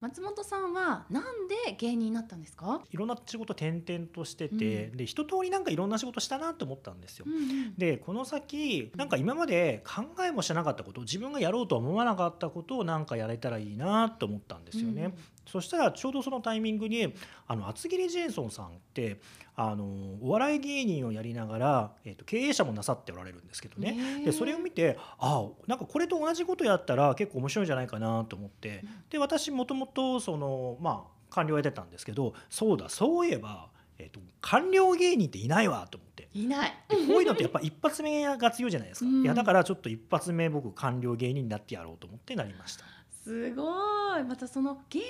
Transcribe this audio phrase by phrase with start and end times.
[0.00, 7.26] 松本さんはなんで芸人になったんですか、いろんな仕事転々としてて、うんで一通りなんかいろんな仕事したなって思ったんですよ。
[7.28, 15.04] うんうんでこの先なんか今まで考えもしなかったこと自分がやろうとは思わなかったことをなんかやれたらいいなと思ったんですよね。
[15.04, 15.14] うん
[15.50, 17.12] そしたらちょうどそのタイミングに
[17.46, 19.20] あの厚切りジェイソンさんって
[19.56, 19.84] あの
[20.22, 24.22] お笑い芸人をやりながら、えー、と経営者もなさっておられるんですけどね。
[24.24, 36.10] でそれを見てあなんかこれと同じことやったら結構面白いんじゃないかなと思ってで私もともとそのまあ官僚やってたんですけどそうだそういえば、えー、と官僚芸人っていないわと思って。
[36.32, 36.72] いない。
[36.88, 42.84] でこういうのってやっぱ一発目が強いじゃないですか、うんいやだからちょっと一発目僕官僚芸人になってやろうと思ってなりました
[43.24, 45.00] すごいまたその芸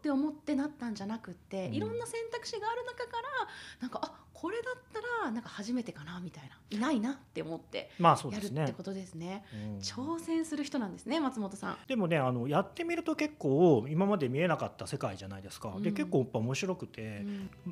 [0.00, 1.74] って思ってなったんじゃなくって、うん。
[1.74, 3.22] いろんな選択肢がある中から
[3.80, 6.56] なんかあこれだったらなんか初めてかなみたいな。
[6.70, 8.62] いないなって思ってまあそうやですね。
[8.62, 9.44] るってことですね。
[9.52, 9.78] うん。
[9.80, 11.76] 挑戦する人なんですね松本さん。
[11.86, 15.94] でもねあのやってみると結構今まで見えなかった世界じゃないですか、でうん。
[15.94, 17.22] 結構やっぱ面白くて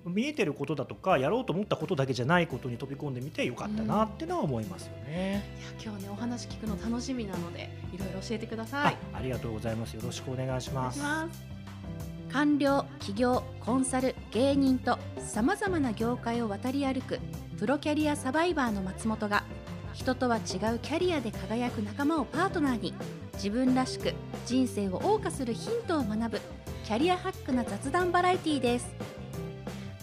[0.05, 0.15] う、ん。
[0.15, 8.97] 見えてることだとかやろうと思ったことだけじゃないことに飛び込んでみてよかったなってのは思いますよね、いや今日ねお話聞くの楽しみなのでいろいろ教えてください。
[9.15, 9.95] あありがとうございます。
[9.95, 11.48] よろしくお願いします
[12.33, 17.21] 官僚企業コンサル芸人とさまざまな業界を渡り歩く
[17.59, 19.45] プロキャリアサバイバーの松本が
[19.95, 22.95] 人とは違うキャリアで輝く仲間をパートナーに
[23.35, 24.13] 自分らしく
[24.47, 26.41] 人生を謳歌するヒントを学ぶ
[26.85, 28.89] キャリアハックな雑談バラエティーです。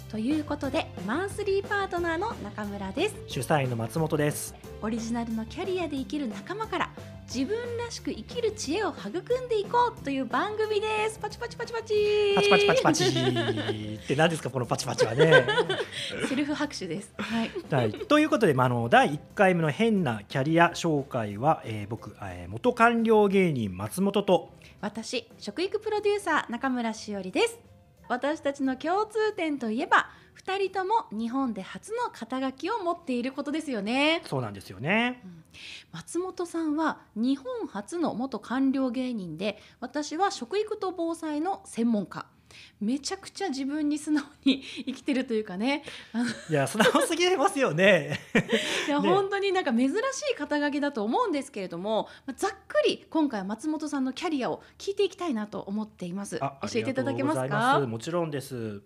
[0.10, 3.16] ということでマンスリーパートナーの中村です。
[3.28, 6.92] 主催の松本ですオリジナルのキャリアで生きる仲間から
[7.26, 11.20] 自分らしく生きる知恵を育んでいこうという番組です。
[11.20, 12.34] パチパチパチパチ。
[12.36, 13.04] パチパチパチパチ
[14.04, 15.46] って何ですかこのパチパチはね
[16.30, 17.12] セルフ拍手です。
[17.18, 17.52] はい。
[17.72, 27.60] はい、ということで、まあ、あの第1回目の変なキャリア紹介は、えー僕、えー元官僚芸人松本と私食育プロデューサー中村しおりです。
[28.08, 34.22] 私たちの共通点といえば2人とも日本で初の肩書きを持っていることですよね。
[34.26, 35.24] そうなんですよね。
[35.92, 42.26] 松本さんは日本初の元官僚芸人で私は食育と防災の専門家
[42.80, 45.84] めちゃくちゃ自分に素直に 生きてるというかね。
[46.50, 48.20] いや素直すぎますよね。
[48.88, 49.10] いや、ね。
[49.10, 49.94] 本当になんか珍し
[50.32, 56.38] い肩書きだと思うんですけれどもまあざっくり今回は松本さんのキャリアを聞いていきたいなと思っています。
[56.40, 57.80] 教あえていただけますか？
[57.88, 58.82] もちろんです。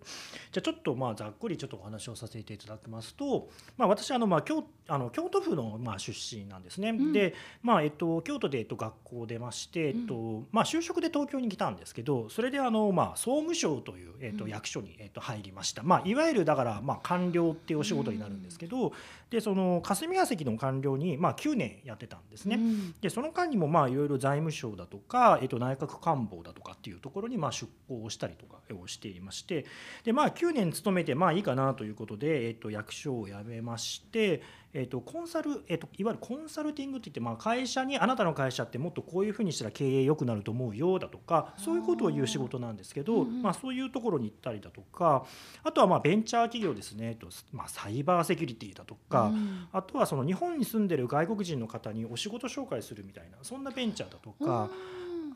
[0.52, 6.92] じゃあちょっとまあざっくりちょっとお話をさせていただきますと、まあ私あのまあ京あの京都府のまあ出身なんですね。
[6.92, 7.12] ん。
[7.12, 15.82] で、まあえっと京都でえっと学校を出まして、えっとまあ就職で東京に来たんですけど、それであのまあ総務省というえっとうん役所にえっと入りました。
[15.82, 18.92] まあいわゆるだからまあ官僚っていうお仕事になるんですけど、
[19.30, 22.56] でその霞が関の官僚にまあ9年やってたんですね。
[22.56, 29.66] うんでその間にもまあいろいろ財務省だとか、えっと、内閣官房だとかっていうところにまあ出向をしたりとかをしていまして
[30.04, 45.24] で、まあ、9年勤めてまあいいかなということで、えっと、役所を辞めまして、えっと、コンサル、えっと、いわゆるコンサルティングっていって、まあ、会社にあなたの会社ってもっとこういうふうにしたら経営良くなると思うよだとかそういうことを言う仕事なんですけど、うんうんまあ、そういうところに行ったりだとか
[45.64, 49.68] あとはまあベンチャー企業ですね、えっとまあ、サイバーセキュリティだとか、うん。
[49.72, 54.70] あとはその日本に住んでる外国人の方にお仕事紹介するみたいなそんなベンチャーだとか、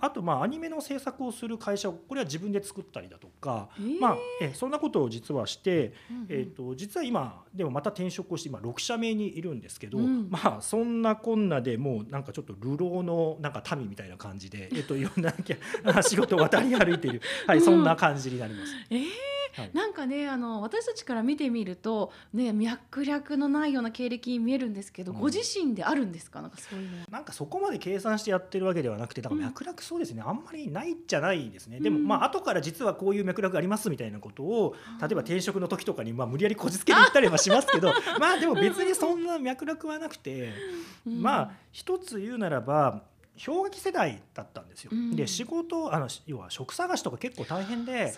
[0.01, 4.01] あとまあアニメの制作をする会社をこれは自分で作ったりだとか、えー。
[4.01, 6.27] まあ、えそんなことを実はして、うんうん。
[6.29, 10.29] えー、と実は今でもまた転職をして今6社目にいるんですけど、うん。
[10.31, 15.33] まあそんなこんなでもうなんかちょっと流浪のなんか民みたいな感じで、えっといろんな
[16.03, 18.73] 仕事を渡り歩いている、はい、そんな感じになります。
[18.91, 19.71] えーはい。
[19.73, 25.19] なんかねあの私たちから見てみるとね脈絡のないような経歴に見えるんですけど、うん。
[25.21, 26.43] ご自身であるんですか？
[26.43, 29.47] なんかそういうなんかそこまで計算してやってるわけではなくてだからうん。
[29.49, 40.53] 脈絡そうですね、あんまりないじゃないですね、でもうんまあ後から実はこういう脈絡ありますみたいなことを例えば転職の時とかにまあ無理やりこじつけて言ったりはしますけど まあでも別にそんな脈絡はなくて、
[41.07, 41.23] うん。
[41.23, 43.03] まあ一つ言うならば
[43.45, 44.91] 氷河期世代だったんですよ。
[44.93, 45.17] うん。
[45.17, 48.15] で仕事あの要は職探しとか結構大変で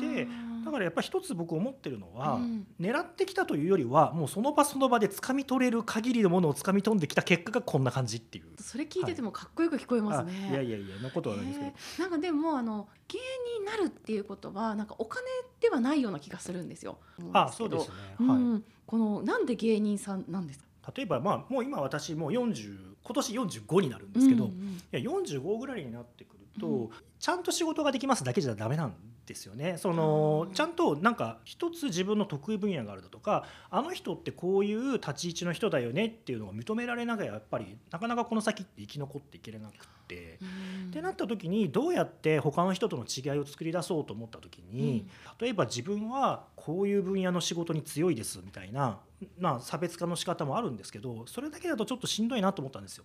[0.00, 0.26] で
[0.64, 2.66] だからやっぱり一つ僕思ってるのは、うん。
[2.80, 8.44] 狙ってきたというよりはもうその場その場で掴み取れる限りのものを掴み取んできた結果がこんな感じっていう。
[8.62, 10.54] それ聞いててもかっこよく聞こえますね、あい。
[10.54, 13.18] やいやいやなことはないですけど、へーなんかでもあの芸
[13.56, 15.26] 人になるっていうことはなんかお金
[15.60, 16.98] ではないような気がするんですよ。
[17.34, 18.52] あそうですね、うん。
[18.52, 20.92] はいこのなんで芸人さんなんですか？
[20.94, 26.90] 例えばまあもう今私もう40今年45になるんですけど、うんうんいや45ぐらいになってくると、うん。
[27.18, 28.94] ちゃんと仕事ができますだけじゃダメなん
[29.26, 39.84] ですよねそのちゃんとなんか一つ自分の得意分野があるだとかあの人ってこういう立ち位置の人だよねっていうのが認められながらやっぱりなかなかこの先って生き残っていけれなくって。
[40.06, 45.08] ってなった時にどうやって他の人との違いを作り出そうと思った時に、
[45.40, 48.98] 例えば自分はこういう分野の仕事に強いですみたいな、
[49.38, 53.04] まあ、差別化の仕方もあるんですけどそれだけだとちょっとしんどいなと思ったんですよ。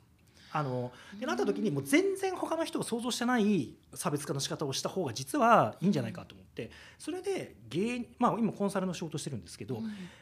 [0.51, 9.81] あのでなった時にもう全然他の人が想像してない差別化の仕方をした方が実はいいんじゃないかと思ってそれで芸、まあ、今コンサルの仕事してるんですけど、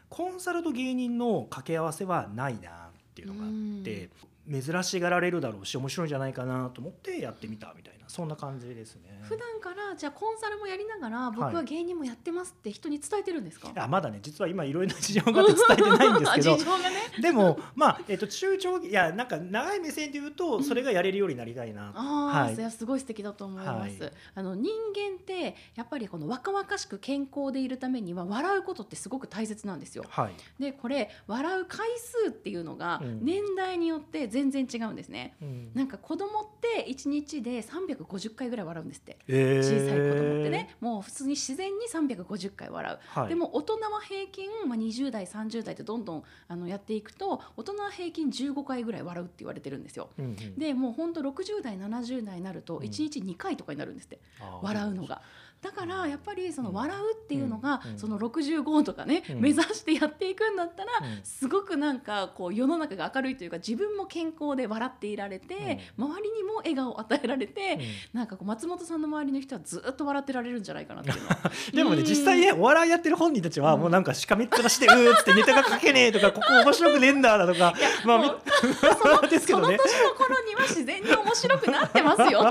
[0.09, 4.09] コンサルと芸人の掛け合わせはないなっていうのがあって、
[4.49, 9.19] 珍しがられるだろうし面白いんじゃないかなと思ってやってみたみたいなそんな感じですね。
[9.23, 16.57] 普段からじゃあコンサルもやりながら僕は芸人もやってますって人に伝えてるんですか、はい、まだね実は今いろいろな事情があって伝えてないんですけど。
[16.57, 16.61] ね、
[17.21, 40.75] でもまあ、えーと、中長いやなんか長い目線で言うとそれがやれるようになりたいな、うん、あはい、いやすごい素敵だと思います、はい、あの人間ってやっぱりこの若々しく健康でいるためには笑うことってすごく大切なんですよ、はい、でこれ笑う回数っていうのが年代によって全然違うんですね、ね、うん、なんか子供って1日で350回ぐらい笑うんですって、えー、小さい子供ってね。
[40.79, 55.21] もう普通に自然に350回笑う、はい、でも大人は平均、まあ、20代30代ってどんどんあのやっていくと大人は平均15回ぐらい笑うって言われてるんですよ、うんうん、でもうほんと60代70代になると1日2回とかになるんですって、うん、笑うのが。
[55.61, 60.91] だからやっぱりその笑うっていうのがその65とかね目指してやっていくんだったら
[61.23, 67.79] すごくなんかこう世の中が明るいというか自分も健康で笑っていられて周りにも笑顔を与えられて
[68.13, 71.17] なんかこう松本さんの周りの人はずっと笑ってられるんじゃないかなっていう
[71.75, 77.73] でもね実際ねお笑いやってる本人たちはもうなんかしかめっ面して「うー」っつってネタが書けねえとかここ面白くねえんだだとか
[78.05, 78.37] まあ
[79.01, 82.49] そのですけど、ね、その年の頃には自然に面白くなってますよ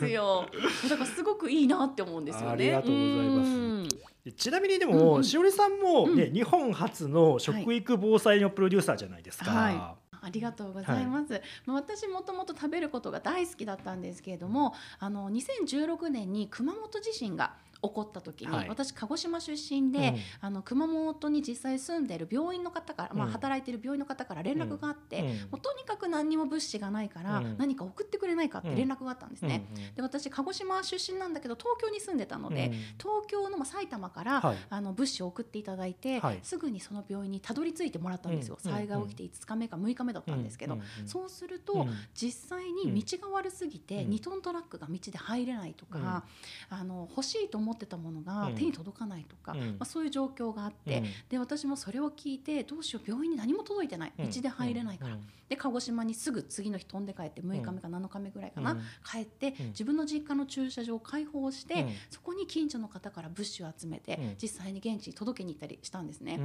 [0.00, 0.46] ですよ
[0.88, 2.52] だからすごくいいなって思うんですよね。
[2.52, 4.34] ありがとうございます。
[4.36, 9.50] ちなみにでも、うん、しおりさんもね、うん、日本初の食育防災のプロデューサーじゃないですか。
[9.50, 11.34] はいはいありがとうございます。
[11.34, 17.52] はい、まあ私もともと食べることが大好きだったんですけれども、あの2016年に熊本地震が
[17.88, 29.66] 起こった時に、はい、私鹿児島出身で、うん、あの熊本に実際住んでいる病院の方から、まあ、働いている病院の方から連絡があって、うん、もうとにかく何にも物資がないから、何か送ってくれないかって連絡があったんですね。
[29.96, 46.24] で私鹿児島出身なんだけど東京に住んでたので、東京の、まあ、埼玉から、はい、あの物資を送っていただいて、はい、すぐにその病院にたどり着いてもらったんですよ、災害起きて5日目か6日目だったんですけど、そうすると、実際に道が悪すぎて2トントラックが道で入れないとか、
[46.70, 54.12] あの欲しいと思ってたものが手に届かないとか、うん、まあ、そういう状況があって、うん、で私もそれを聞いてどうしよう病院に何も届いてない。
[54.18, 55.18] 道で入れないから、
[55.48, 58.76] で鹿児島にすぐ次の日飛んで帰って6日目か7日目ぐらいかな、
[59.10, 66.40] 帰って自分の実家の駐車場を開放して、そこに近所の方から物資を集めて、実際に現地に届けに行ったりしたんですね。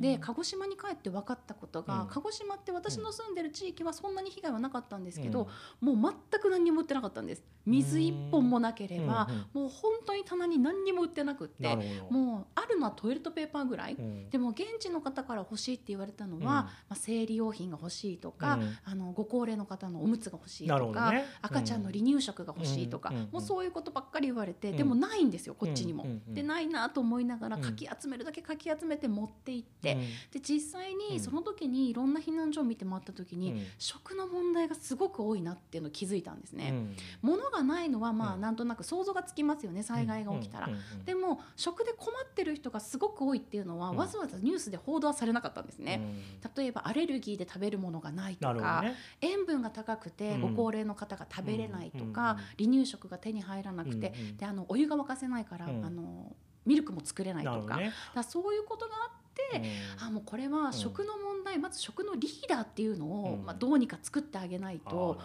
[0.00, 5.48] で鹿児島に帰って分かったことが、鹿児島って私の住んでる地域はそんなに被害はなかったんですけど、
[5.80, 7.42] もう全く何にも売ってなかったんです。
[7.64, 11.68] 水一本もなければ、もう本当に棚に何にも売ってなくって
[12.10, 26.06] もうあるのはトイレットペーパーぐらい、うん、でも現地の方から欲しいって言われたのは、うん、まあ、生理用品が欲しいとか、うん、あのご高齢の方のおむつが欲しいとか、ね、赤ちゃんの離乳食が欲しいとか、もうそういうことばっかり言われて、でもないんですよこっちにも。
[26.28, 29.96] でないなと思いながらかき集めるだけかき集めて持って行って、
[30.32, 36.72] で実際にその時にいろんな避難所を見て回った時に、食の問題がすごく多いなっていうのを気づいたんですね。
[37.20, 40.68] 物がないのはまあなんとなく想像がつきますよね災害が起きたら。
[41.04, 56.34] でも食で困ってる人がすごく多いっていうのは、うん、わざわざニュースで報道はされなかったんですね、うん、例えばアレルギーで食べるものがないとか、ね、塩分が高くてご高齢の方が食べれないとか、離乳食が手に入らなくて、であのお湯が沸かせないから、あの
[56.66, 59.21] ミルクも作れないとか,、ね、だそういうことがあって、
[60.06, 65.18] あもうこれは食の問題、まず食のリーダーっていうのを、まあ、どうにか作ってあげないと。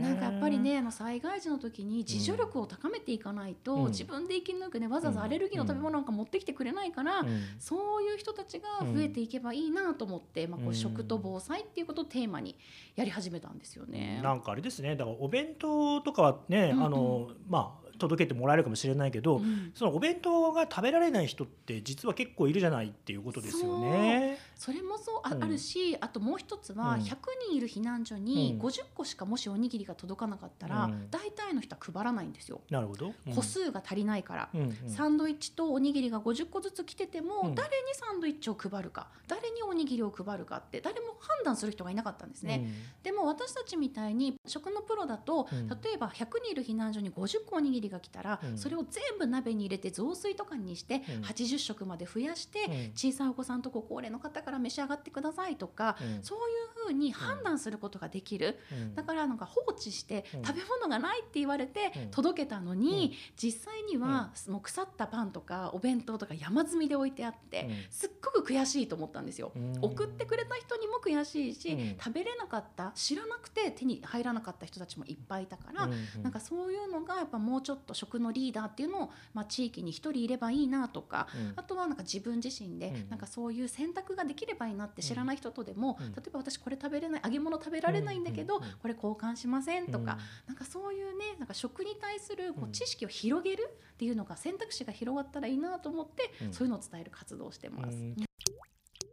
[0.00, 12.56] なんかやっぱりねあの災害時の時に自助力を高めていかないと、うん、自分で生き抜くねわざわざアレルギーの食べ物なんか持ってきてくれないから、うん、そういう人たちが増えていけばいいなと思って、まあ、こう食と防災っていうことをテーマに
[12.96, 13.58] やり始めたん。
[13.58, 14.20] ですよね。
[14.22, 24.38] なんかあれですねだからお弁当とかはね、うんうん、あのまあ届けてもらえるかもしれないけど、うん、そのお弁当が食べられない人って実は結構いるじゃないっていうことですよね。
[24.56, 27.16] それもそうあ,、るしあともう一つは100
[27.48, 32.60] 人いる避難所に50個しかもしおにぎりが届かなかったら、大体の人は配らないんですよ。
[32.70, 34.50] なるほど、個数が足りないから、
[34.86, 42.68] サンドイッチとおにぎりが50個ずつ来てても、誰にサンドイッチを配るか誰におにぎりを配るかって誰も判断する人がいなかったんですね。
[43.02, 48.58] でも私たちみたいに食のプロだと、例えば100人いる避難所に50個おにぎりがが来たら、うん。
[48.58, 51.22] それを全部鍋に入れて雑炊とかにして、うん。
[51.22, 52.92] 80食まで増やして、うん。
[52.94, 56.22] 小さいお子さんとご高齢の方から召し上がってくださいとか、うん。
[56.22, 58.94] そういうふうに判断することができる、うん。
[58.94, 60.44] だからなんか放置してうん。
[60.44, 62.10] 食べ物がないって言われてうん。
[62.10, 67.74] 届けたのに、実際にはもう腐ったパンとかお弁当とか山積みで置いてあって、うん。
[67.90, 69.52] すっごく悔しいと思ったんですよ。
[69.54, 69.78] うん。
[69.80, 71.96] 送ってくれた人にも悔しいし、うん。
[71.98, 81.52] 食べれなかった知らなくて手に入らなかった人たちもいっぱいいたから、うんなんかそういうのがやっぱもうちょっと食のリーダーっていうのを、まあ、地域に一人いればいいなとか、うん。
[81.56, 83.10] あとはなんか自分自身でうん。
[83.10, 86.12] なんかそういう選択ができればいいなって知らない人とでも、うん。
[86.12, 90.54] 例えば私これ食べれない揚げ物食べられないんだけど、これ交換しませんとか、うん。
[90.54, 92.72] なんかそういうねなんか食に対するこううん。
[92.72, 96.52] 知識を広げるっていうのが選択肢が広がったらいいなと思って、うん。
[96.52, 97.98] そういうのを伝える活動をしてます。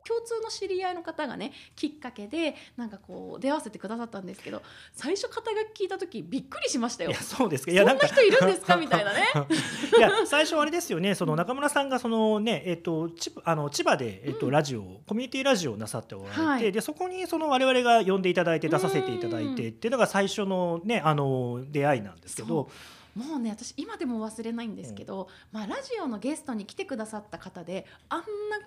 [0.06, 4.62] うん共通の知り合いの方がねきっかけでなんかこう出会わせてくださったんですけど
[4.94, 7.12] 最初肩書き聞いた時びっくりしましたよ。
[7.12, 7.20] いや。
[7.22, 7.72] そうですか。
[7.72, 8.76] いそんなやなんか人いるんですか？
[8.78, 9.26] みたいなね。
[9.98, 11.16] いや最初あれですよね。
[11.16, 14.52] その中村さんがそのねえっと千葉あの千葉でえっとうん。
[14.52, 16.72] ラジオコミュニティラジオをなさっておられて、はい。
[16.72, 22.70] でそこにその我々が呼んでいただいて出させていただいてうんっていうのが最初のねあの出会いなんですけど
[23.16, 28.20] もうね私今でも忘れないんですけど、まあ、ラジオのゲストに来てくださった方であん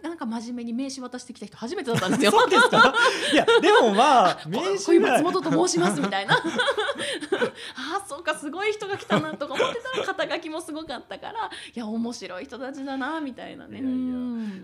[0.03, 2.33] ななんか真面目に名刺渡してきた人初めてだったんですよ。
[2.51, 2.95] すか？
[3.33, 6.35] いやでもまあ名刺松本と申しますみたいな。
[6.37, 13.81] ああそうかすごい人が来たなとか思ってたら肩書きもすごかったからいや面白い人たちだなみたいなね。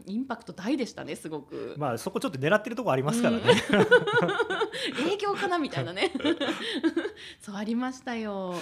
[0.07, 3.43] インパクト大でしたねすごく、まあそこちょっと狙ってるところありますからね。
[5.09, 6.13] 営業かなみたいなね。
[7.41, 8.55] そうありましたよ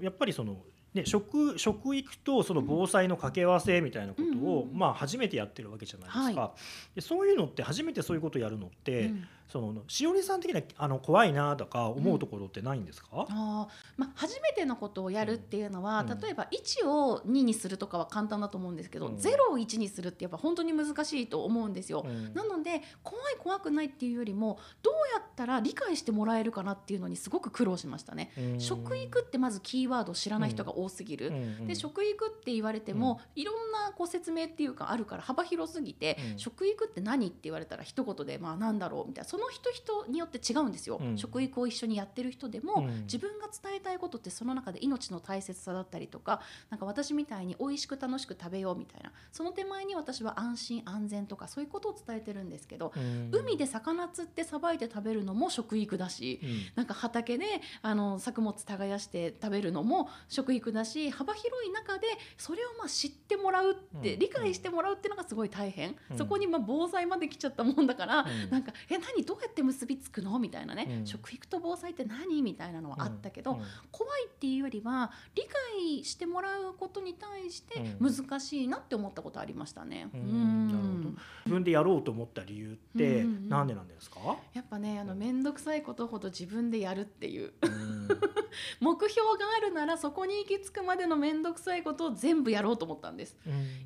[0.00, 0.58] やっぱりその
[0.92, 6.52] ね、食食育とその防災の掛け合わせみたいなことを、まあ、初めてやってるわけじゃないですか、
[6.96, 16.20] でそういうのって初めてそういうことをやるのって、うんそのしおりさん的にはあの怖いなとか思うところってないんですか、あーまあ、初めてのことをやるっていうのは、うん。
[16.20, 19.16] 例えば1を2にするとかは簡単だと思うんですけど、うん。
[19.16, 22.04] 0を1にするってやっぱ本当に難しいと思うんですよ。
[22.06, 22.34] うん。
[22.34, 28.32] なので怖い怖くないっていうよりもどうやったら理解してもらえるかなっていうのにすごく苦労しましたね。
[28.38, 28.60] うん。
[28.60, 31.28] 食育ってまずキーワードを知らない人が多すぎる。
[31.28, 31.34] うん。
[31.34, 31.66] うん。
[31.66, 36.38] で食育って言われても、いろんなこう説明っていうかあるから幅広すぎて、うん。
[36.38, 39.28] 食育って何って言われたら一言でまあなんだろうみたいな。
[39.28, 41.18] その人人によって違うんですよ、うん。
[41.18, 43.02] 食育を一緒にやってる人でも、うん。
[43.02, 53.30] 自分が伝えたいことってその中で命の大切さだったりとかなんか私みたいに美味しく楽しく食べようみたいなその手前に私は安心安全とかそういうことを伝えてるんですけど、うん。
[53.32, 56.60] 海で魚釣ってさばいて食べるのも食育だし、うん。
[56.76, 57.46] なんか畑で
[57.82, 62.06] あの作物耕して食べるのも食育だし幅広い中で
[62.36, 64.18] それをまあ知ってもらうって、うん。
[64.18, 66.18] 理解してもらうっていうのがすごい大変、うん。
[66.18, 68.50] そこにまあ防災まで来ちゃったもんだから、うん。
[68.50, 69.24] なんか「え何？
[69.30, 71.06] どうやって結びつくの?」みたいなね、うん。
[71.06, 72.42] 食育と防災って何？
[72.42, 73.62] みたいなのはあったけど、うん。
[73.92, 75.44] 怖いっていうよりは理
[75.78, 78.12] 解してもらうことに対してうん。
[78.12, 80.10] 難しいなって思ったことありましたね。
[80.12, 83.48] 自分でやろうと思った理由ってうんうんうん。
[83.48, 84.18] なんでなんですか、
[84.52, 87.52] やっぱねあの面倒くさいことほど自分でやるっていう。
[87.62, 88.08] うん。
[88.80, 93.36] 目標があるならそこに行き着くまでの面倒くさいことを全部やろうと思ったんです。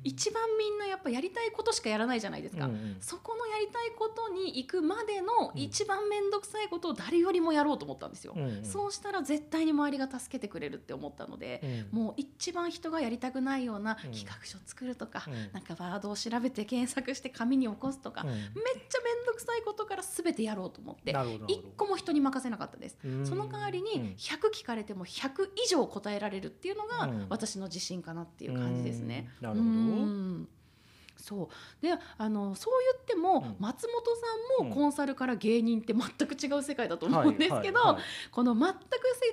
[0.03, 2.97] 一番みんなやっぱやりたいことしかやらないじゃないですか、うんうん。
[2.99, 5.61] そこのやりたいことに行くまでのうん。
[5.61, 8.65] 一番面倒くさいことを誰よりもやろうと思ったんですよ、うんうん。
[8.65, 11.99] そうしたら絶対に周りが助けてくれるって思ったので、うん。
[11.99, 14.11] もう一番人がやりたくないようなうん。
[14.11, 15.33] 企画書作るとか、うん。
[15.53, 18.29] なんかワードを調べて検索して紙に起こすとか、うん。
[18.29, 21.11] めっちゃ面倒くさいことから全てやろうと思って
[21.47, 22.97] 一個も人に任せなかったです。
[23.03, 23.25] うん。
[23.25, 27.27] その代わりうんに100聞かれても100以上答えられるっていうのがうん。
[27.29, 29.29] 私の自信かなっていう感じですね。
[29.41, 29.47] うん。
[29.47, 29.71] なるほど。
[29.71, 30.49] うん
[31.17, 31.49] そ
[31.81, 31.85] う。
[31.85, 33.55] であのそう言っても、うん。
[33.59, 34.03] 松本
[34.59, 37.79] さんもコンサルから芸人って全く違う世界だと思はいうんですけど、
[38.31, 38.79] この全く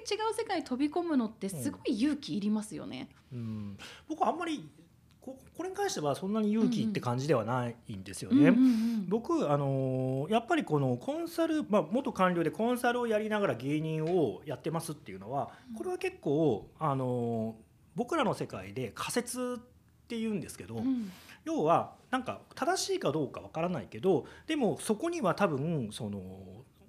[0.07, 3.09] せ違う世界に飛び込むのってすごい勇気いりますよね。
[3.33, 3.77] うん。
[4.09, 4.69] 僕あんまり
[5.21, 8.49] ここれに関してはそんなに勇気って感じではないんですよね。
[8.49, 17.63] うんうんうん僕あのーやっぱりこのコンサル、まあ、元官僚でコンサルをやりながら芸人をやってますっていうのはこれは結構あのー
[17.95, 19.72] 僕らの世界で仮説って
[20.17, 21.11] いうんですけど、うん。
[21.45, 26.21] 要はなんか正しいかどうかわからないけどでもそこには多分その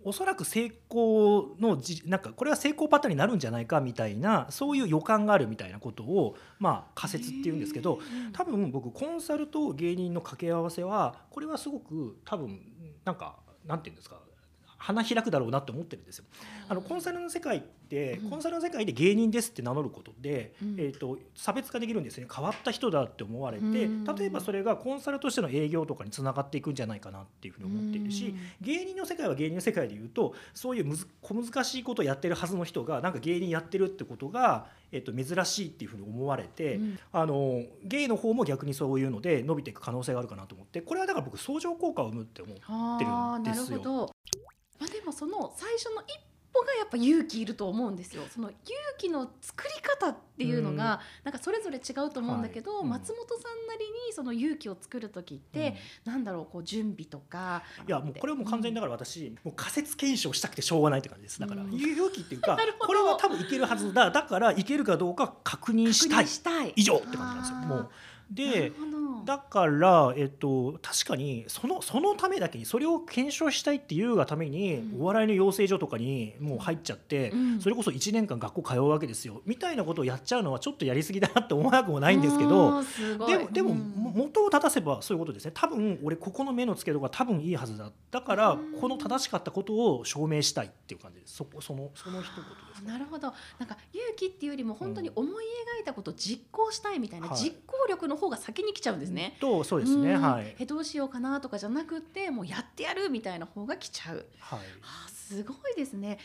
[0.06, 8.00] おそらく成功のじなんかこれは成功パターンになるんじゃないかみたいなそういう予感があるみたいなことをまあ仮説っていうんですけど
[8.34, 12.60] 多分僕コンサルと芸人の掛け合わせはこれはすごく多分
[13.06, 14.18] なんかなんていうんですか
[14.84, 16.26] 花開くだろうなって思ってるんですよ。
[16.68, 18.30] あのコンサルの世界って、うん。
[18.32, 20.76] コンサルの世界で芸人ですって名乗ることで、うん。
[20.78, 22.30] えー、と差別化できるんですよね。
[22.34, 24.04] 変わった人だって思われて、うん。
[24.04, 37.00] 例えばそれがコンサルとしての営業とかにつながっていくんじゃないかなっていうふうに思っているし、芸人の世界は芸人の世界でいうとそういうむず小難しいことをやってるはずの人がなんか芸人やってるってことが、えっと、珍しいっていうふうに思われて、うん。
[37.14, 42.60] あのゲイの方も逆にそういうので伸びていく可能性があるかなと思ってこれはだから僕相乗効果を生むって思うっ
[43.00, 43.78] てるんですよ。
[43.78, 44.16] るほど。
[44.84, 46.20] まあでもその最初の一
[46.54, 48.24] 歩がやっぱ勇気いると思うんですよ。
[48.30, 48.58] その勇
[48.98, 52.84] 気の作り方っていうのが、なんかそれぞれ違うと思うんだけど、はい。
[52.84, 52.90] うん。
[52.90, 57.64] 松本さんなりにその勇気を作る時って、なんだろうこう準備とか。
[57.88, 61.40] いやもうこれはもう完全にだから私、もう仮説検証したくてしょうがないって感じです。
[61.40, 61.74] だから、うん。
[61.74, 64.12] 勇気っていうか これは多分いけるはずだ。
[64.12, 66.10] だからいけるかどうか確認し
[66.44, 66.74] たい。
[66.76, 67.58] 以上って感じなんですよ。
[67.58, 67.90] もう
[68.32, 68.72] で
[69.26, 75.02] だから、えっと、確かにそのそのためだけにそれを検証したいっていうがために、うん。
[75.02, 77.62] お笑いの養成所とかにもう入っちゃって、うん。
[77.62, 82.84] それこそ1年間学校通うわけですよみたいなことをやっちゃうのはちょっとやりすぎだなって思わなくもないんですけど。
[83.28, 83.78] でもでも、うん。
[83.78, 85.52] も元を正せばそういうことですね。
[85.54, 87.92] 多分俺ここの目の付けどころが多分いいはずだ。
[88.12, 88.80] だからうん。
[88.80, 91.36] この正しかったことを証明したいっていう感じです。
[91.36, 92.92] そこそのその一言ですね。
[92.92, 93.34] なるほど。
[93.60, 95.46] なんか勇気っていうよりも本当に思い
[95.78, 97.38] 描いたことを実行したいみたいな、はい。
[97.38, 99.38] 実行力の方が先に来ちゃうんですね。
[99.40, 104.26] とそうですねうんはい、えどうしようかなとかじゃなくてもうやってやるみたいな方が来ちゃう。
[104.40, 106.20] はい、あーすごいですね。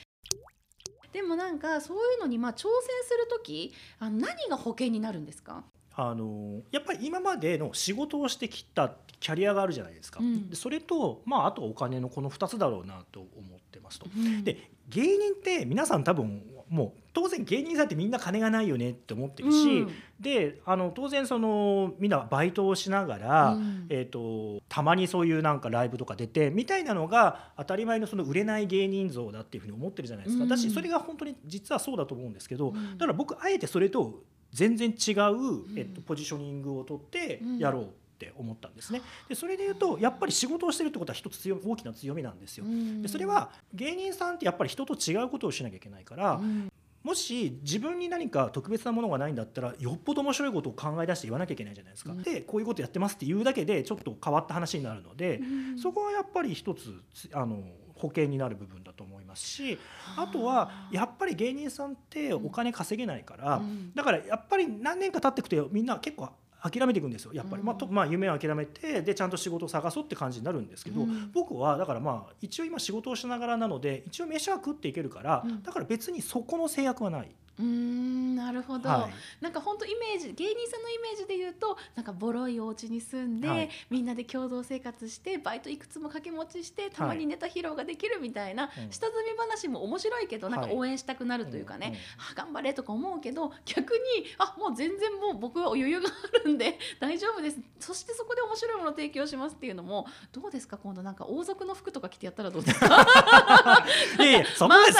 [1.12, 2.68] でもなんかそういうのにまあ挑戦
[3.04, 5.64] する時あの何が保険になるんですか？
[5.95, 14.07] あのやっぱり今までの仕事をしてきたキャリアがあるじゃないですか、うんでそれと、まあ、あとお金のこの2つだろうなと思ってますと。
[14.16, 19.90] うんで芸人って皆さん多分もう当然芸人さんってみんな金がないよねって思ってるし、うん。
[20.20, 23.87] であの当然そのみんなバイトをしながら、うん。
[23.88, 30.50] えー、とたまにそういうなんかライブとか出てみたいなのが当たり前のその売れない芸人像だっていうふうに思ってるじゃないですか、うん。
[30.50, 32.98] 私それが本当に実はそうだと思うんですけど、うん。
[32.98, 34.22] だから僕あえてそれと
[34.52, 35.78] 全然違う、ん。
[35.78, 37.58] えっと、ポジショニングを取ってうん。
[37.58, 37.87] やろうっ
[38.18, 39.00] て思ったんですね。
[39.28, 42.64] でそれで言うとやっぱり仕事をしてるってことは一つ強大きな強みなんですよ。
[42.64, 46.70] うんでそれは芸人さんってやっぱり人と違うことをしなきゃいけないから、うん
[47.04, 52.12] もし自分に何か特別なものがないんだったらよっぽど面白いことを考え出して言わなきゃいけないじゃないですか。
[52.12, 55.44] うんでこういうことやってますって言うだけでちょっと変わった話になるので、う
[55.75, 57.62] んそこはやっぱり一つつあの
[57.94, 59.78] 保険になる部分だと思いますし
[60.16, 66.28] あとはやっぱり芸人さんってお金稼げないから、うんだからやっぱり何年か経ってくとみんな結構
[66.70, 67.66] 諦めていくんですよやっぱり、うん。
[67.66, 71.30] まあとまあ、夢を諦めてでちゃんと仕事を探そうって感じになるんですけど、うん。
[71.32, 75.62] 僕はだからまあ一応今仕事をしながらなので一応飯は食っていけるから、うん。
[75.62, 77.30] だから別にそこの制約はない。
[77.58, 79.42] うーんなるほど、はい。
[79.42, 83.71] なんか本当イメージ芸人さんのイメージで言うとなんかボロいお家に住んで、はい。
[83.90, 88.90] みんなで共同生活してバイトいくつも掛け持ちしてたまにネタ披露ができるみたいな、うん。
[88.92, 90.76] 下積み話も面白いけどなんかはい。
[90.76, 91.92] 応援したくなるというかね、うん。
[91.94, 92.00] うん。
[92.30, 94.00] あ頑張れとか思うけど逆に
[94.38, 97.58] あもう全然もう僕は余裕があるんで 大丈夫です。
[97.80, 100.78] そしてそこで面白いものを提供しますっていうのもどうですか？
[100.78, 102.86] 今度なんか王族の服とか着てやったらどうですか？
[104.18, 104.92] いやいや そんな話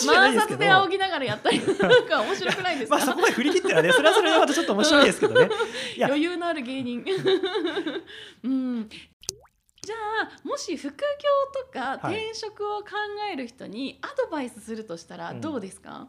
[0.00, 0.58] じゃないですけど。
[0.60, 1.60] で仰ぎながらやったり
[2.08, 5.48] なんか面白くないですか、まあそこまで振り切ったらねそれはそれでまたちょっと面白いですけどね。
[6.00, 7.04] 余裕のある芸人。
[8.44, 8.88] うん。
[8.88, 10.96] じゃあもし副業
[11.62, 12.86] とかはい転職を考
[13.32, 15.40] える人にアドバイスするとしたらうん。
[15.40, 16.08] どうですか、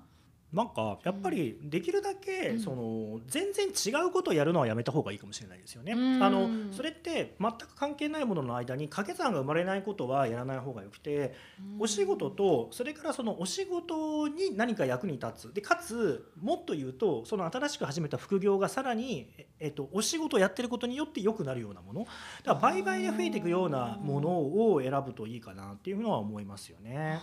[0.54, 2.60] なんかやっぱりできるだけ、うん。
[2.60, 5.92] その全然違うことをやるのはやめた方がいいかもしれないですよね。
[5.92, 6.24] うん。
[6.24, 11.34] あのそれって全く関係ないものの間に掛け算が生まれないことはやらない方がよくて、
[11.80, 15.54] お仕事とそれからそのお仕事に何か役に立つ。
[15.54, 22.02] でかつもっと言うとその新しく始めた副業がさらに、ええっと、お仕事をやってることによって良くなるようなもの。
[22.02, 22.14] だか
[22.54, 27.20] ら倍々で増えていくようなものを選ぶといいかなっていうのは思いますよね。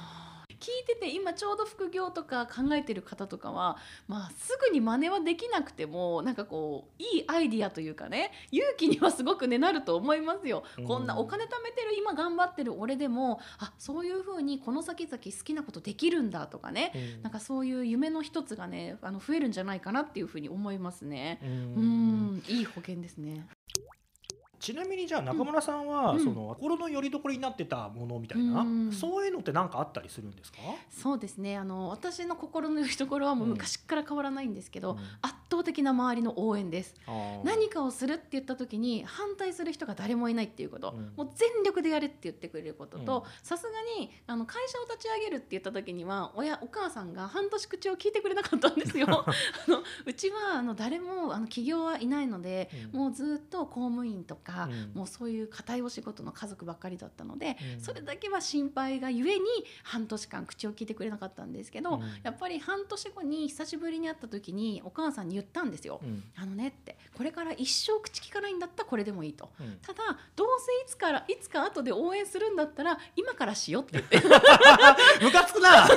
[0.61, 3.77] 聞いてて今ちょうど副業とか考えてる方とかは、
[4.09, 10.65] まあ、すぐに真似はできなくてもなんかこういいアイディアというかね勇気にはすごくねなると思いますよ。
[10.79, 21.41] うんこんなお金貯めてる今頑張ってる俺でもあそういう風にこの先々好きなことできるんだとかねうんなんかそういう夢の一つがねあの増えるんじゃないかなっていうふうに思いますね。
[21.43, 23.47] ううんんいい保険ですね。
[24.65, 26.25] ちなみにじゃあ中村さんは、うん。
[26.25, 28.93] その心の拠り所になってたものみたいな、うん。
[28.93, 31.59] そういうのって何かあったりするんですか、そうですね。
[31.59, 34.99] あの私の心の拠り所はもう昔から変わらないんですけど、うん。
[35.21, 36.95] 圧倒的な周りの応援です。
[37.45, 41.13] 何かをするって言った時に反対する人が誰もいないっていうこと、うん。
[41.15, 43.47] もう全力でやれって言ってくれることとうん。
[43.47, 49.09] さすがにあの会社を立ち上げるって言った時には親お母さんが半年口を聞いてくれなかったんですよ。
[49.13, 53.01] あのうちはあの誰もあの企業はいないので、うん。
[53.01, 54.93] もうずっと公務員とか、うん。
[54.95, 57.81] もうそういう固いお仕事の家族ばっかりだったので、うん。
[57.81, 59.45] それだけは心配がゆえに
[59.85, 62.03] 半年間口を聞いてくれなかったんですけど、うん。
[62.23, 66.01] やっぱり半年後に久しぶりに会った時にお母さんに言っったんですよ。
[66.03, 66.25] うん。
[66.37, 69.51] あのねってこれから一生口聞かないんだったらこれでもいいと。
[69.61, 69.79] うん。
[69.81, 70.03] ただ
[70.35, 74.29] どうせいつからいつか後で応援するんだったら今からしようって言って。
[75.23, 75.87] ムカつくな。
[75.87, 75.95] そ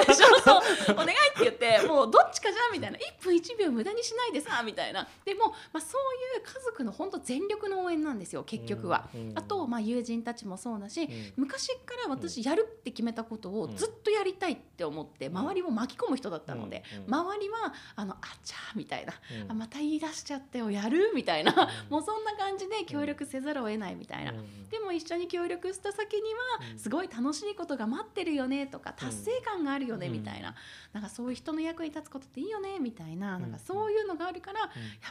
[0.00, 0.60] うでしょそう
[0.92, 2.98] お願いって言ってもうどっちかじゃんみたいな。
[2.98, 5.08] 1分1秒無駄にしないでさみたいな。
[5.24, 9.08] でも、まあ、そういう家族の本当全力の応援なんですよ結局は。
[9.14, 19.12] うんあと、まあ、友人たちもそうだし、うん昔から私やるって決めたことをずっとやりたいって思って周りも巻き込む人だったので、うん周りはあのあちゃーみたいな、
[19.42, 19.50] うん。
[19.50, 21.92] あまた言い出しちゃってよやるみたいな、うん。
[21.92, 24.32] もうそんな感じで協力せざるを得ないみたいな。
[24.32, 24.68] うん。
[24.68, 26.38] でも一緒に協力した先には
[26.72, 26.78] うん。
[26.78, 30.54] すごい楽しいことが待ってるよねとか達成感があるよねうんみたいな。
[30.92, 33.42] なんかそういう人の役に立つことっていいよねみたいなうん。
[33.42, 34.70] なんかそういうのがあるからやっ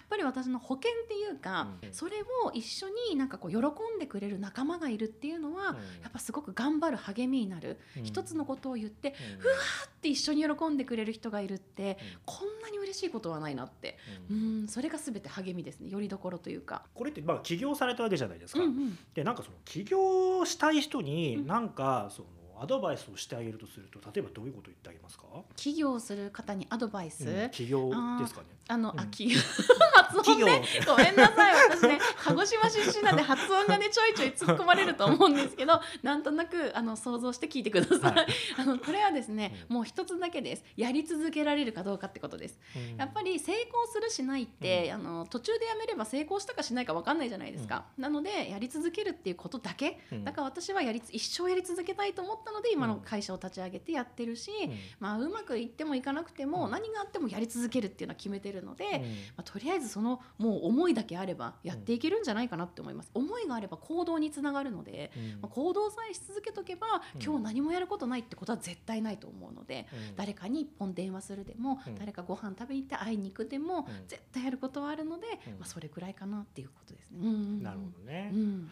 [0.09, 1.93] ぱり私の保険っていうかうん。
[1.93, 3.57] それを一緒になんかこう喜
[3.95, 5.75] んでくれる仲間がいるっていうのはうん。
[6.01, 8.03] やっぱすごく頑張る励みになるうん。
[8.03, 9.39] 一つのことを言ってうん。
[9.39, 12.19] ふって一緒に喜んでくれる人がいるってうん。
[12.25, 13.97] こんなに嬉しいことはないなって。
[14.29, 15.89] ううんんそれが全て励みですね。
[15.89, 16.83] よりどころというか。
[16.93, 18.61] これってまあ起業されたわけじゃないですか。
[18.61, 18.97] うんうん。
[19.13, 21.05] でなんかその起業したい人うん。
[21.05, 22.27] になんかその
[22.61, 25.23] アドバイスをしてあげるとすると例えばどういうことを言ってあげますか？
[25.55, 28.47] 起業する方にアドバイス、うん起業ですかね？
[28.67, 28.99] あの、うん。
[28.99, 30.61] あき 発音ね。
[30.85, 31.69] ごめんなさい。
[31.69, 38.27] 私ね鹿児島出身なんで発音がねちょいちょい突っ込まれると思うんですけど なんとなくあの想像して聞いてください、はい。
[38.57, 39.75] あのこれはですね、うん。
[39.77, 40.63] もう一つだけです。
[40.75, 42.59] やり続けられるかどうかってことです。
[42.75, 42.97] うん。
[42.97, 44.93] やっぱり成功するしないって、うん。
[44.93, 49.99] あの途中でやめれば成功したかしないか分かんないじゃないですか、なのでやり続けるっていうことだけ。
[50.11, 50.23] うん。
[50.23, 54.73] だから私はやりつ一生やり続けたいと思ったので今の会社を立ち上げてやってるし、うん。
[54.99, 56.71] まあ、うまくいってもいかなくても、うん。
[56.71, 58.91] 何があってもやり続けるっていうのは決めてるので、うん。
[58.91, 58.99] ま
[59.37, 65.23] あ、とりあえずそのもう思いだけあればやっていけるんじゃないかなって思います、思いがあれば行動につながるので、うん。
[65.33, 67.21] まあ、行動さえし続けとけば、うん。
[67.21, 70.15] 今日何もやることないってことは絶対ないと思うので、うん。
[70.15, 71.95] 誰かに一本電話するでも、うん。
[71.95, 74.07] 誰かご飯食べに行って会いに行くでも、うん。
[74.07, 75.53] 絶対やることはあるので、うん。
[75.53, 77.63] まあ、それくらいかなっていうことですね。
[77.63, 78.31] なるほどね。
[78.33, 78.69] うん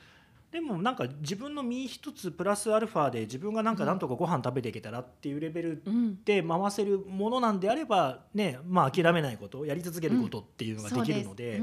[0.52, 11.60] でもなんか自分の身一つプラスアルファで自分がなんかなんとかご飯食べていけたらっていうレベルうんで回せるものなんであればねまあ諦めないことやり続けることっていうのができるので、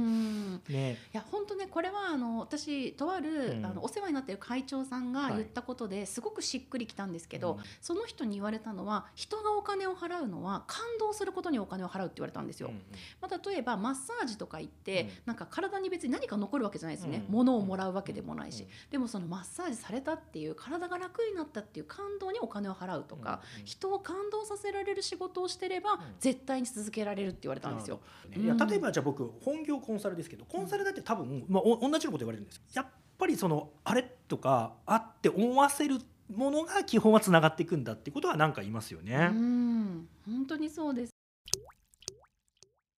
[0.68, 0.98] ね。
[1.12, 3.66] いや本当ねこれはあの私とある、うん。
[3.66, 7.58] あのお世話になっている会長さんがはい言ったことですごくしっくりきたんですけど、うん。
[7.80, 12.68] その人に言われたのは人がお金を払うのは感動することにお金を払うって言われたんですよ。
[12.68, 12.82] うん。
[13.22, 15.08] まあ、例えばマッサージとか行って、うん。
[15.26, 17.34] なんか体に別に何か残るわけじゃないですね、うん。
[17.34, 23.66] 物をもらうわけでもないし、うんでもそのマッサージされたっていう体が楽になったっていう感動にお金を払うとか、うんうん。
[23.66, 26.00] 人を感動させられる仕事をしてれば、ん。
[26.20, 28.00] 絶対に続けられるって言われたんですよ。
[28.30, 28.54] なるほど。
[28.54, 32.62] ねいや例えばじゃあ僕本業コンサルですけどコンサルだって多分、まあ、お同じようなこと言われるんですよ。
[32.74, 32.87] やっ
[33.18, 35.98] ぱりそのあれとかあって思わせる
[36.32, 39.30] ものが基本はつながっていくんだってことは何か言いますよね。
[39.30, 40.08] うん。
[40.26, 41.14] 本当にそうです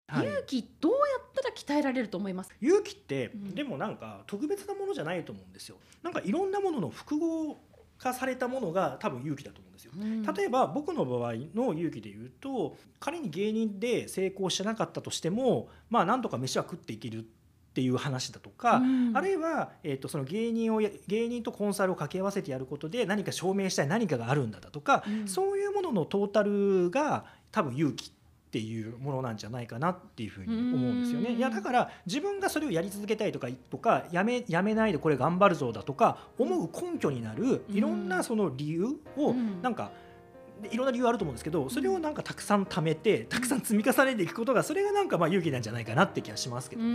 [0.07, 0.27] はい。
[0.27, 2.51] 勇気どうやったら鍛えられると思います？
[2.61, 3.55] 勇気って、うん。
[3.55, 5.77] でもなんか特別なものじゃないと思うんですよ。
[6.01, 7.57] なんかいろんなものの複合
[7.97, 9.91] 化されたものが多分勇気だと思うんですよ。
[10.35, 17.23] 例えば僕の場合の勇気で言うと仮に芸人で成功してなかったとしてもまあなんとか飯は食っていけるっ
[17.73, 19.11] ていう話だとか、うん。
[19.17, 25.27] あるいは、えー、とその芸人をや芸人とコンサルを掛け合わせてやることで何か証明したい何かがあるんだだとか、うん。
[25.27, 28.11] そういうもののトータルが多分勇気
[28.47, 31.31] っていうものなんじゃないかなっていうふうに思うんですよね。
[31.31, 31.37] うん。
[31.37, 38.85] いやだから自分がそれをやり続けたいとかとかやめやめないでこれ頑張るぞだとか思う根拠になるいろんなその理由
[39.17, 39.61] をうん。
[39.61, 39.91] なんか
[40.61, 46.89] でいろんな理由あると思うんですけどそれをなんかたくさん貯めてたくさん積み重ねていくことがそれがなんかまあ勇気なんじゃないかなって気がしますけうどね。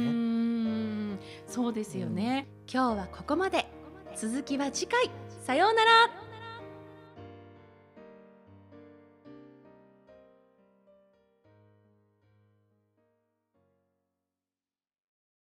[1.14, 1.18] ん。
[1.46, 3.66] そうですよね、今日はここまで。
[4.16, 5.10] 続きは次回。
[5.44, 6.10] さようなら